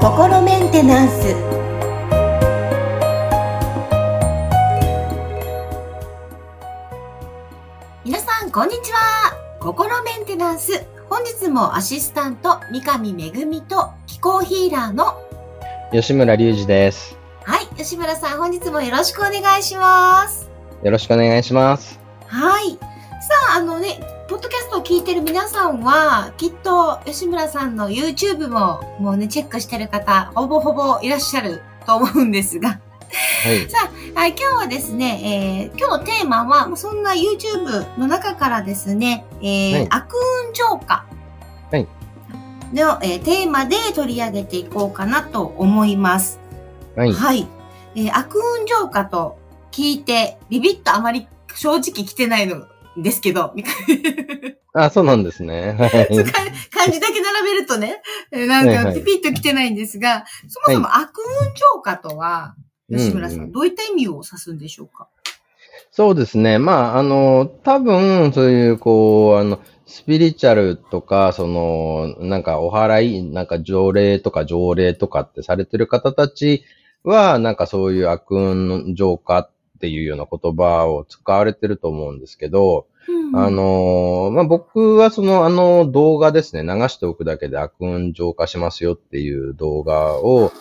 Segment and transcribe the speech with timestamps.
[0.00, 1.34] 心メンテナンス。
[8.04, 9.34] 皆さんこんにちは。
[9.60, 10.84] 心メンテナンス。
[11.10, 15.20] 本日もアシスタント三上恵と気候ヒーラーの
[15.92, 17.18] 吉村隆二です。
[17.44, 20.48] はい吉村さん本日もよろしくお願いします。
[20.82, 21.98] よろしくお願いします。
[22.26, 22.72] はい。
[22.72, 22.78] さ
[23.54, 33.60] ああのねポッドキャストを聞いてる皆さんは、きっと吉村さんの YouTube ももうね、チェックしてる方、ほぼほぼいらっしゃると思うんですが、はい。
[33.70, 40.14] さあ、はい、今日はですね、えー今日のテーマは、もうそんな YouTube の中からですね、えーはい悪
[40.48, 41.06] 運浄化
[41.70, 41.86] はい
[42.72, 46.40] の、えーテーマで取り上げていこうかなと思います。
[46.96, 47.12] はい。
[47.12, 47.46] はい。
[47.94, 49.38] えー悪運浄化と
[49.70, 52.64] 聞いて、ビビッとあまり正直来てないの
[52.96, 53.74] ですけど、みたい
[54.74, 55.72] あ、そうなんですね。
[55.72, 55.78] は。
[55.78, 56.06] ない
[56.70, 58.02] 漢字だけ並べるとね、
[58.32, 62.56] えーなんかはいはいピピッと来てないんですが、そもそも悪運浄化とは、
[62.90, 65.08] 吉村さん、うんうんどういった意味を指すんでしょうか？
[65.90, 66.58] そうですね。
[66.58, 76.64] まあ、あの、多分、そういう、こう、あの、スピリチュアルとか、その、なんかお祓い、なんか条例とか条例とかってされてる方たち
[77.04, 82.86] は、なんかそういう悪運の浄化っていうような言葉を使われてると思うんですけど、
[83.34, 90.52] あ、のーまあ、僕はその、あの動画ですね、流しておくだけで悪運浄化しますよっていう動画を、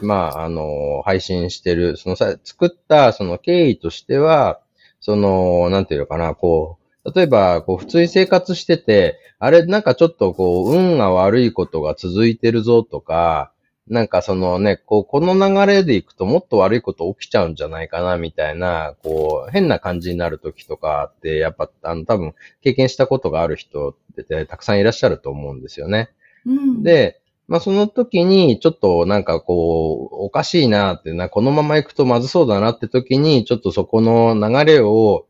[0.00, 4.60] まあ、あのー配信してる、そのさ、作ったその経緯としては、
[5.00, 13.52] その、なんていうのかな、こう、例えば、こう、普通に生活してて、あれ、なんかちょっとこう、運が悪いことが続いてるぞとか、
[13.88, 26.10] なんかそのね、こう、この流れでいくともっと悪いこと起きちゃうんじゃないかな、みたいな、こう、変な感じになる時とかって、やっぱ、あの、多分、経験したことがある人ってたくさんいらっしゃると思うんですよね。
[26.46, 35.26] うん、で、まあその時に、ちょっとなんかこう、おかしいなってな、このまま行くとまずそうだなって時に、ちょっとそこの流れを、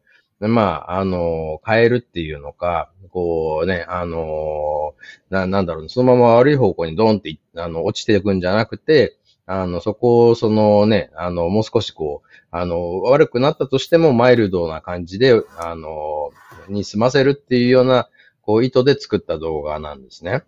[0.48, 4.94] まあ、あの、変えるっていうのか、こうね、あの、
[5.30, 9.16] な、なんだろう、そのまま悪い方向にドンってい、あの、落ちていくんじゃなくて、
[9.46, 16.30] あの、そこを、そのね、あの、もう少しこう、あの、悪くなったとしても、マイルドな感じで、あの、
[16.68, 18.08] に済ませるっていうような、
[18.40, 20.44] こう、意図で作った動画なんですね。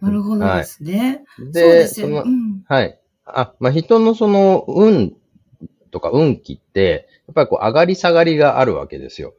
[0.00, 1.24] なるほどですね。
[1.36, 2.20] そうで、ですよね。
[2.20, 2.98] そのう、んはい。
[3.26, 5.16] あ、まあ、人のその、運
[5.88, 9.34] とか運気って、やっぱりこう、上がり下がりがあるわけですよ。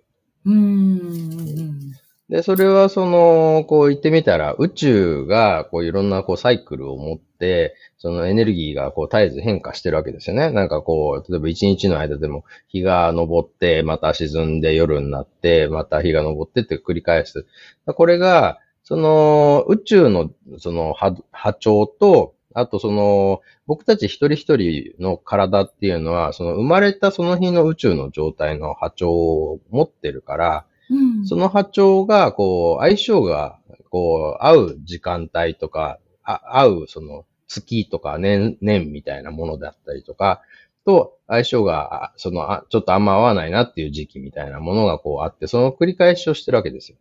[0.45, 1.93] うーん。
[2.29, 10.51] で、それはその、こう言ってみたら、宇宙が、こういろんなこうサイクルを持って、そのエネルギーがこう絶えず変化してるわけですよね。
[10.51, 17.47] なんかこう、例えば一日の間でも日が昇って、また沈んで夜になって、また日が昇ってって繰り返す。
[17.87, 31.27] これが、その宇宙のその波波長と、あとその、僕たち一人一人の体っていうのは、その生まれたその日の宇宙の状態の波長を持ってるから、うん。
[31.27, 33.59] その波長が、こう、相性が、
[33.91, 40.41] こう、合う時間帯とか、あ合う、その、月とか年、年みたいなものだったりとか、
[40.85, 46.97] と、相性が、あその、あちょっとあんま合わないなっていう時期みたいなものがこうあって、その繰り返しをしてるわけですよ。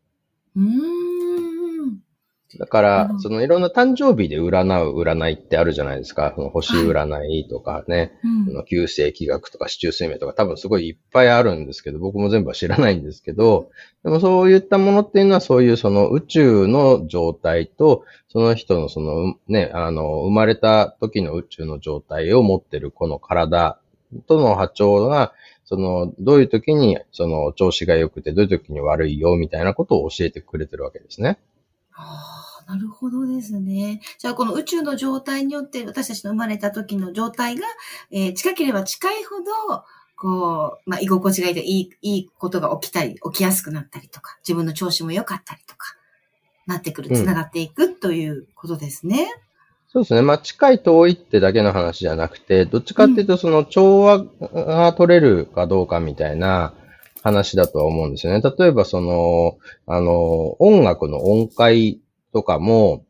[0.57, 1.08] うーん。
[2.57, 6.33] だからう、んそのいろんな誕生日で占う占いってあるじゃないですか。
[6.35, 13.71] その星占いとかね、うんその旧世紀学とか四柱推命とか多分すごいいっぱいあるんですけど、僕も全部は知らないんですけど、
[14.03, 23.79] でもそういったものっていうのはそういうその宇宙の状態と、その人のそのうね、あの、生まれた時の宇宙の状態を持ってるこの体
[24.27, 25.33] との波長が、
[25.65, 31.39] その、どういう時にその調子が良くて、どういう時に悪いよみたいなことを教えてくれてるわけですね。
[32.01, 34.01] ああ、なるほどですね。
[34.19, 37.67] じゃあ、この宇宙の状態によって、私たちの生まれた時の状態が、
[38.13, 39.85] えー近ければ近いほど、
[40.17, 45.97] こう、まあ、居心地がいいといい、いいことが起きたり、起きやすくなったりとか、自分の調子も良かったりとか、
[46.67, 49.27] なってくる、うんつながっていくということですね。
[49.89, 50.23] そうですね。
[50.23, 56.75] まあ、近い遠いってだけの話じゃなくて、どっちかっていうと、その調和が取れるかどうかみたいな
[57.23, 58.43] 話だとは思うんですよね。
[58.59, 62.01] 例えば、その、あの、音楽の音階
[62.33, 63.05] とかも、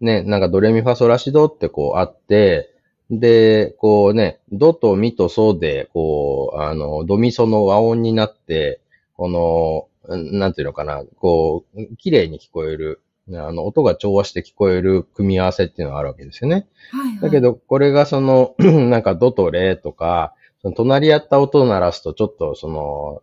[0.00, 2.70] ね、なんかドレミファソラシドってこうあって、
[3.10, 8.80] で、こうね、ドとミとソで、こう、あの、ドミソの和音になって、
[9.16, 16.66] この、うんなんていうのかな、こう、綺麗に聞こえる、あの、音が調和して聞こえる組み合わせっていうのがあるわけですよね。
[16.90, 17.20] はい、はい。
[17.20, 23.22] だけ、ど、これがその、 なんかドとレとか、その隣り合った音を鳴らすと、ちょっとその、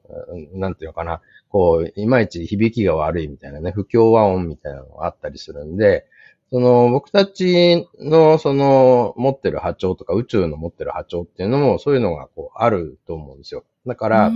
[0.53, 6.05] なんていうのかな、こう、いまいち響きが悪いみたいなね、不協和音みたいなのがあったりするんで、
[6.51, 13.63] その、僕たちの、その、持ってる波長とか、宇宙の持ってる波長っていうのも、そういうのが、こう、あると思うんですよ。
[13.85, 14.31] だから、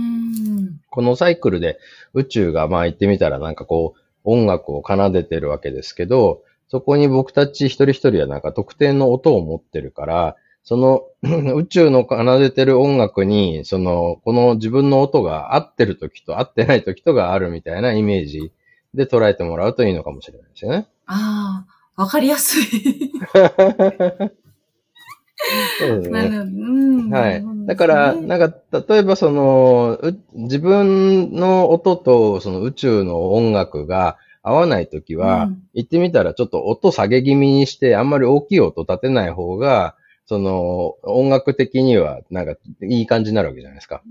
[0.90, 1.78] このサイクルで、
[2.12, 11.04] 宇宙が、まあ言ってみたら、なんかこう、音楽を奏でてるわけですけど、そこに僕たち一人一人はなんか特定の音を持ってるから、その
[11.54, 18.50] 宇宙の奏でてる音楽に、その、この自分の音が合ってる時と合ってない時とがあるみたいなイメージ
[18.94, 20.86] で捉えてもらうといいのかもしれないですよね。
[21.06, 21.66] あ
[21.96, 23.12] あ、わかりやすい。
[25.78, 26.30] そうですね。
[27.10, 27.44] はい。
[27.66, 28.54] だから、なんか、
[28.88, 29.98] 例えばその、
[30.32, 44.02] 自分の音とその宇宙の音楽が合わないときは、うん、言ってみたらちょっと音下げ気味にして、あんまり大きい音立てない方が、その、音楽的には、なんか、いい感じになるわけじゃないですか。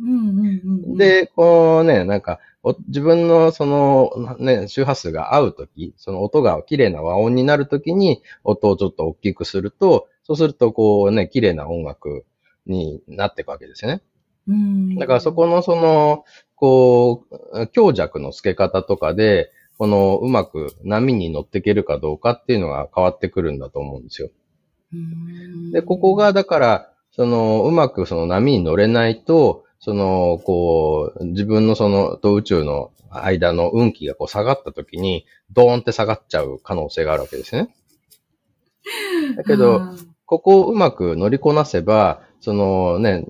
[0.96, 2.40] で、こうね、なんか、
[2.88, 12.26] 自分のその、ね、周波数が合うとき、その音が綺麗な和音になるときに、音をちょっと大きくすると、そうすると、こうね、綺麗な音楽
[12.68, 14.02] になっていくわけですよね。
[14.48, 14.96] うん。
[14.96, 16.26] だからそこのその、
[16.56, 24.30] こう、強弱の付け方とかで、このうまく波に乗っていけるかどうかっていうのが変わってくるんだと思うんですよ。
[25.72, 37.76] で、ここがだから、その、うまくその波に乗れないと、その、こう、自分のその、と宇宙の間の運気がこう下がった時に、ドーンって下がっちゃう可能性があるわけですね。
[39.36, 39.82] だけど、
[40.26, 43.26] ここをうまく乗りこなせば、そのね、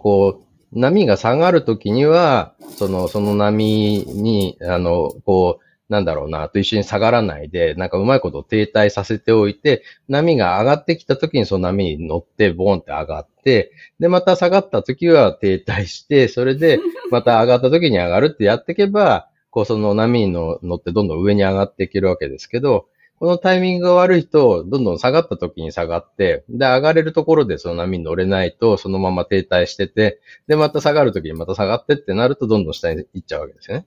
[0.00, 16.80] こう、波が下がるときには、その、その波に、あの、こう、なんだろうな、と一緒に下がらないで、なんかうまいこと停滞させておいて、波が上がってきた時にその波に乗ってボーンって上がって、で、また下がった時は停滞して、それで、
[17.10, 22.86] また上がった時に上がるってやっていけば、こうその波に乗ってどんどん上に上がっていけるわけですけど、
[23.18, 33.86] このタイミングが悪いと、どんどん下がった時に下がって、で、上がれるところでその波に乗れないと、そのまま停滞してて、で、また下がる時にまた下がってってなると、どんどん下に行っちゃうわけですよね。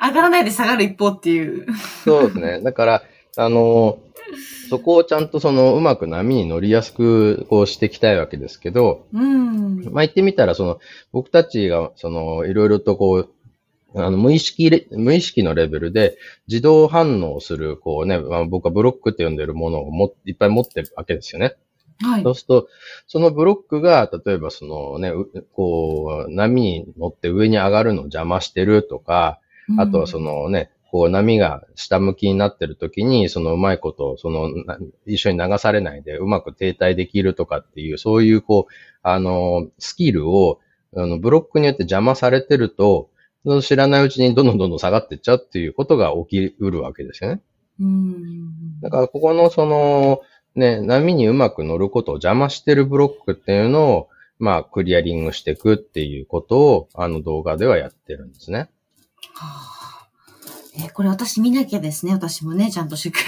[0.00, 1.66] 上がらないで下がる一方っていう。
[2.04, 2.60] そうですね。
[2.60, 3.02] だから、
[3.36, 3.98] あの、
[4.68, 9.84] そこをちゃんとそのうまく波に乗りやすくこうしていきたいわけですけど、うん。
[9.92, 10.78] まあ言ってみたら、その
[11.12, 13.30] 僕たちがそのいろいろとこう、
[13.96, 16.18] あの無意識、無意識のレベルで
[16.48, 21.54] 自動反応する、こうね、まあ、僕はブロックって呼んでるものをもいっぱい持ってるわけですよね。
[22.02, 22.22] はい。
[22.24, 22.68] そうすると、
[23.06, 25.12] そのブロックが、例えばそのね、
[25.52, 29.38] こう、波に乗って上に上がるのを邪魔してるとか、
[29.78, 34.50] あとはそのね、こう波が下向きになってる時に、そのうまいこと、その
[35.06, 38.72] 一緒に流されないでうまく停滞できるとかっていう、そういうこう、
[39.02, 40.60] あの、スキルを、
[40.96, 43.10] あの、ブロックによって邪魔されてると、
[43.62, 47.42] 知らないうちにどんどんどんどん下がっていっちゃうっていうことが起きうるわけですよね。
[47.80, 48.80] うん。
[48.80, 50.22] だからここのその、
[50.54, 54.08] ね、波にうまく乗ることを邪魔してるブロックっていうのを、
[54.38, 58.70] まあ、クリアリングしていくっていうことを、あの動画ではやってるんですね。
[59.34, 60.08] はあ、
[60.76, 62.12] えー、これ私見なきゃですね。
[62.12, 63.18] 私もね、ちゃんと祝。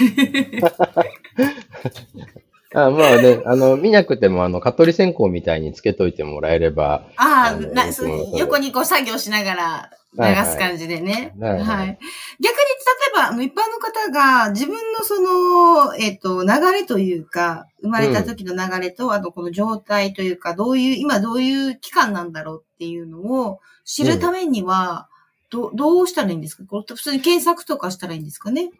[2.75, 7.07] あまあね、あの、見なくても、あの、蚊取り線香みたいにつけといてもらえれば。
[7.15, 7.85] ああ、な
[8.35, 11.33] 横にこう作業しながら流す感じでね。
[11.39, 11.99] はい、はいはい、
[12.39, 12.57] 逆に、例
[13.11, 25.07] えば、あの、一般の方が自分のその、えっ、ー、と、流れというか、生まれた時の流れと、うん、あとこの状態というか、どういう、今どういう期間なんだろうっていうのを知るためには、
[25.49, 26.63] ど、どうしたらいいんですか？
[26.65, 28.71] これ普通に検索とかしたらいいんですかね？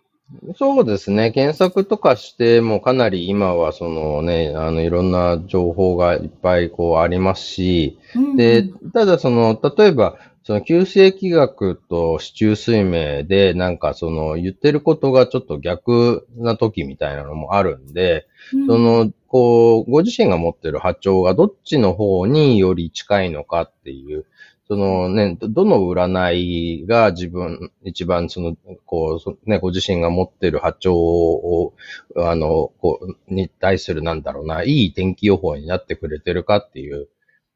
[0.57, 1.31] そうですね。
[1.31, 24.25] 検索とかしてもかなり今はそのね、あのいろんな情報がいっぱいこうありますし、うん、で、ただその、例えば、その旧世紀学と市中水明でなんかその言ってることがちょっと逆な時みたいなのもあるんで、うん、その、こう、ご自身が持ってる波長がどっちの方により近いのかっていう、
[24.69, 31.73] そのね、どの占いが自分、一番その、こう、ね、ご自身が持ってる波長を、
[32.17, 37.07] あの、こう、に対するなんだろうな、いい天気予報になってくれてるかっていう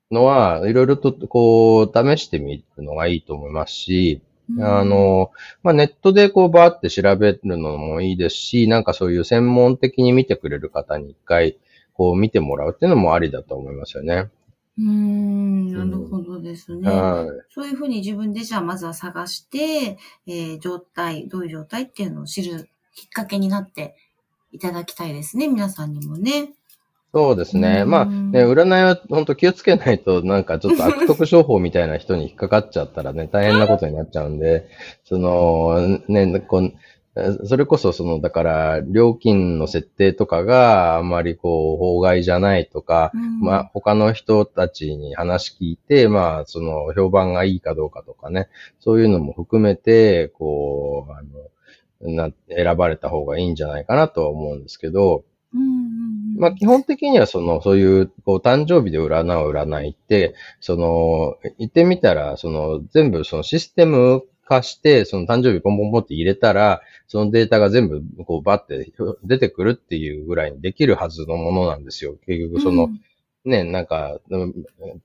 [0.09, 4.21] のは、いろいろとこう、試してみるのがいいと思いますし、
[4.59, 5.31] あの、
[5.63, 11.57] まあ、ネットでこうバーって調べるのもいいですし、なんかそういう専門的に見てくれる方に一回
[11.93, 14.29] こう見てもらうっていうのもありだと思いますよね。
[14.77, 16.89] うん、なるほどですね。
[16.89, 19.97] はい、そういうふうに自分でじゃあまずは探して、
[20.27, 23.95] えー、状態、どういう状態っていうのを知るきっかけになって
[24.51, 25.47] いただきたいですね。
[25.47, 26.53] 皆さんにもね。
[27.13, 27.83] そうですね。
[27.83, 34.69] まあ、ね、占いは本当気をつけないと、なんかちょっと悪 徳商法みたいな人に引っかかっちゃったらね、大変なことになっちゃうんで、
[35.03, 36.73] その、ね、こう、
[37.45, 48.47] それこそ、その、だから、料金の設定とかがあんまりこう、法外じゃないとか、うん、まあ、他の人たちに話聞いて、まあ、その、評判がいいかどうかとかね、
[48.79, 51.21] そういうのも含めて、こう、あ
[52.07, 55.25] の、な、選ばれた方がいいんじゃないかなとは思うんですけど、
[56.37, 68.91] まあ基本的にはその、そういう、こう、誕生日で占う占いって、その、言ってみたら、その、全部そのシステム化して、その誕生日ポンポンポンって入れたら、そのデータが全部、こう、バッて
[69.23, 72.15] 出てくるっていうぐらいにできるはずのものなんですよ。
[72.25, 72.87] 結局、その、う
[73.49, 74.19] ん、ね、なんか、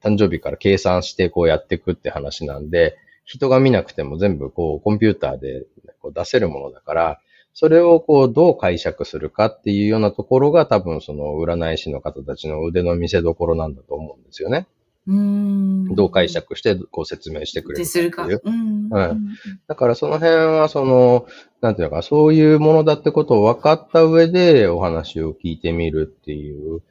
[0.02, 5.66] 誕生日から計算してこうやっていくって話なんで、人が見なくても全部こう、コンピューターで
[6.00, 7.20] こう出せるものだから、
[7.54, 14.66] それをこう、どう解釈するかっていうようなところが多分その占い師の方たちの腕の見せ所なんだと思うんですよね。
[15.08, 18.26] うんどう解釈してこう説明してくれるするか。
[18.26, 18.88] うん。
[18.88, 19.16] はい。
[19.68, 21.26] だからその辺はその、
[21.60, 26.82] なんていうのか、そういうものだってことを分かった上でお話を聞いてみるっていう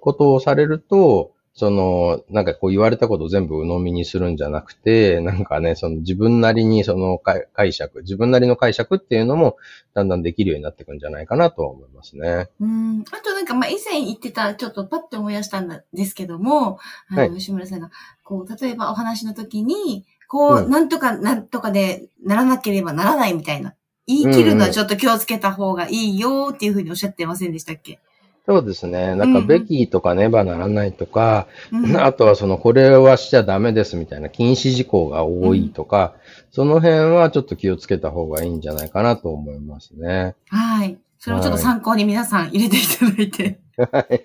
[0.00, 9.56] ことをされると、その、なんかこう言われたことを全部鵜呑みにするんじゃなくて、なんかね、その自分なりにその解釈、自分なりの解釈っていうのも
[9.94, 12.48] だんだんできるようになっていくんじゃないかなとは思いますね。
[12.60, 13.04] うん。
[13.12, 17.90] あとなんか、まあ以前言ってた、ちょっとパッと思い出したんですけども、あの、はい、吉村さんが、
[18.24, 23.74] こう、例えばお話の時に、こう、うん、なんとか、なんとかでならなければならないみたいな。
[24.06, 28.00] 言い切るのはちょっと気をつけた方がいいよっていうふうにおっしゃってませんでしたっけ？
[28.46, 29.14] そうですね。
[29.14, 36.20] なんか、べきとかねばならないとか、うん、あとはその、これはしちゃダメですみたいな禁止事項が多いとか、うん、
[36.50, 40.34] その辺はちょっと気をつけた方がいいんじゃないかなと思いますね。
[40.50, 40.98] はい。
[41.18, 43.60] それをちょっと参考に皆さん入れていただいて。
[43.78, 44.24] はい。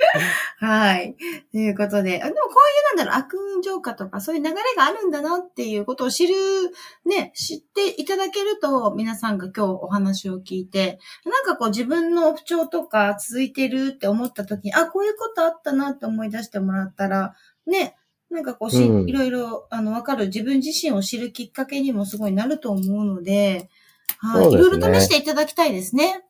[0.62, 1.16] はい。
[1.52, 2.34] ということで、でもこうい
[2.94, 6.34] うなんだろう、悪運浄化とかそういう流れがあるんだなっていうことを知る、
[7.06, 17.34] ね、知っていただけると、皆さんが今日お話を聞いて、なんかこう自分の不調とか続いてるって思った時に、あ、こういうことあったなって思い出してもらったら、
[17.66, 17.96] ね、
[18.30, 23.70] なんかこうし、うん、いろいろ、あの、わかる自分自身を知るきっかけにもすごいなると思うので、
[24.18, 26.22] はい、ね、いろいろ試していただきたいですね。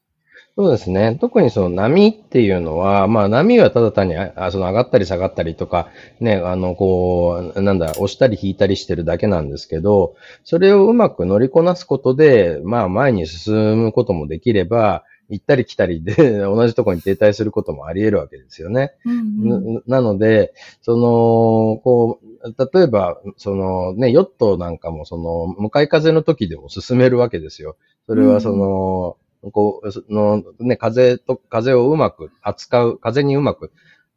[0.61, 1.17] そうですね。
[1.19, 5.88] 特にその波っていうのは、まあ波はただ単にあその上がったり下がったりとか、
[6.21, 16.14] ね、あの、こう、なんだ、押したり引いたりしてるだけなんですけど、それをうまく乗りこなすことで、まあ前に進むこともできれば、行ったり来たりで
[16.45, 18.93] 同じところに停滞することもあり得るわけですよね。
[19.07, 20.52] うんうん、なので、
[20.83, 27.76] その、こう、例えば、そのね、ヨットなんかもその、向かい風の時でも進めるわけですよ。
[28.07, 29.17] それはその、
[29.52, 33.73] こう、の、ね、風と、風をうまく扱う、風にうまく、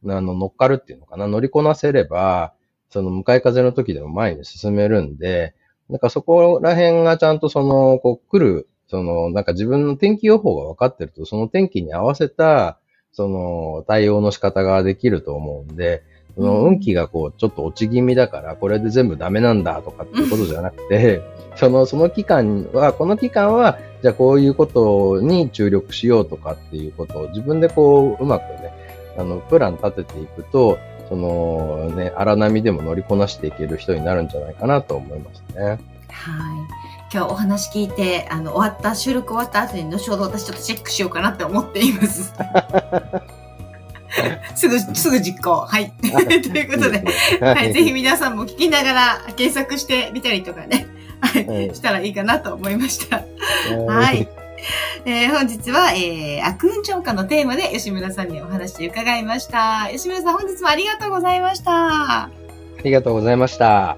[0.05, 2.53] あの、乗っかるっていうのかな、乗りこなせれば、
[2.89, 5.55] その向かい風の時でも前に進めるんで、
[5.89, 12.79] なんかそこら辺がちゃんとその、こう来る、その、なんか自分の天気予報が分かってると、その天気に合わせた、
[13.11, 16.03] その、対応の仕方ができると思うんで、
[16.35, 21.21] その運気がこう、ちょっと落ち気味だから、これで全部ダメなんだとかっていうことじゃなくて、
[21.55, 28.73] その、その期間は、この期間は、じゃあこういうことに注力しようとかっていうことを自分でこう、うまくね、
[29.17, 30.77] あの、プラン立てていくと、
[31.09, 35.63] そのね、荒波でも乗りこなしていける人になるんじゃないかなと思いますね。
[35.63, 35.77] はい。
[37.13, 42.33] 今日お話聞いて、あの、終わった、収録終わった後に後ほど私ちょっとチェックしようかなって思っています。
[44.55, 45.65] すぐ、すぐ実行。
[45.65, 45.91] はい。
[46.01, 47.03] ということで、
[47.41, 50.88] はい、ぜひ皆さんも聞きながら検索してみたりとかね、
[51.22, 51.43] はい、
[51.74, 53.24] したらいいかなと思いました。
[53.88, 54.27] はい。
[55.05, 59.89] えー、本日は、えー、悪運超過のテーマで吉村さんにお話伺いました。
[59.91, 62.24] 吉村さん、本日もありがとうございました。
[62.24, 62.29] あ
[62.84, 63.98] りがとうございました。